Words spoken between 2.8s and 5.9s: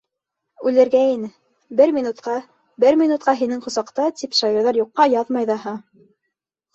бер минутҡа һинең ҡосаҡта» тип шағирҙар юҡҡа яҙмай ҙаһа.